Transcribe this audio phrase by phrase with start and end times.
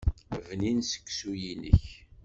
[0.45, 1.85] Bnin seksu-inek.